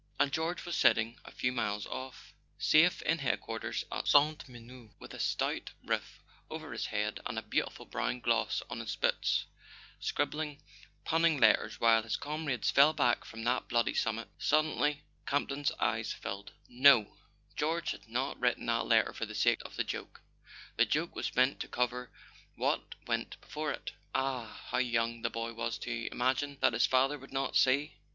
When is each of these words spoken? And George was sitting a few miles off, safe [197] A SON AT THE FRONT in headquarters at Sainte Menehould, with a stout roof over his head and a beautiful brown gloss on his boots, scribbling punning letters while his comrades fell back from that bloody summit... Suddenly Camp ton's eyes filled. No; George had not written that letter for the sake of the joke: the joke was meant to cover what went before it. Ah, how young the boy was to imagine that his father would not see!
And 0.19 0.31
George 0.33 0.65
was 0.65 0.75
sitting 0.75 1.19
a 1.25 1.31
few 1.31 1.51
miles 1.51 1.85
off, 1.85 2.33
safe 2.57 3.01
[197] 3.05 3.05
A 3.05 3.05
SON 3.05 3.11
AT 3.11 3.19
THE 3.19 3.19
FRONT 3.19 3.19
in 3.19 3.19
headquarters 3.19 3.85
at 3.91 4.07
Sainte 4.07 4.49
Menehould, 4.49 4.95
with 4.97 5.13
a 5.13 5.19
stout 5.19 5.71
roof 5.83 6.19
over 6.49 6.71
his 6.71 6.87
head 6.87 7.19
and 7.27 7.37
a 7.37 7.43
beautiful 7.43 7.85
brown 7.85 8.19
gloss 8.19 8.63
on 8.67 8.79
his 8.79 8.95
boots, 8.95 9.45
scribbling 9.99 10.59
punning 11.05 11.39
letters 11.39 11.79
while 11.79 12.01
his 12.01 12.17
comrades 12.17 12.71
fell 12.71 12.93
back 12.93 13.23
from 13.25 13.43
that 13.43 13.67
bloody 13.67 13.93
summit... 13.93 14.27
Suddenly 14.39 15.03
Camp 15.27 15.49
ton's 15.49 15.71
eyes 15.79 16.11
filled. 16.13 16.53
No; 16.67 17.15
George 17.55 17.91
had 17.91 18.07
not 18.07 18.39
written 18.39 18.65
that 18.65 18.87
letter 18.87 19.13
for 19.13 19.27
the 19.27 19.35
sake 19.35 19.61
of 19.63 19.75
the 19.75 19.83
joke: 19.83 20.21
the 20.77 20.85
joke 20.87 21.13
was 21.15 21.35
meant 21.35 21.59
to 21.59 21.67
cover 21.67 22.09
what 22.55 22.95
went 23.05 23.39
before 23.39 23.69
it. 23.71 23.91
Ah, 24.15 24.63
how 24.71 24.79
young 24.79 25.21
the 25.21 25.29
boy 25.29 25.53
was 25.53 25.77
to 25.77 26.09
imagine 26.11 26.57
that 26.59 26.73
his 26.73 26.87
father 26.87 27.19
would 27.19 27.31
not 27.31 27.55
see! 27.55 27.97